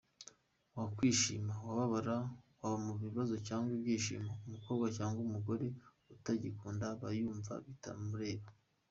Wakwishima, 0.75 1.53
wababara, 1.67 2.15
waba 2.59 2.77
mu 2.87 2.93
bibazo 3.03 3.35
cyangwa 3.47 3.69
ibyishimo, 3.77 4.31
umukobwa 4.45 4.85
cyangwa 4.97 5.19
umugore 5.27 5.65
utakigukunda 6.15 6.85
aba 6.93 7.07
yumva 7.19 7.53
bitamureba. 7.65 8.47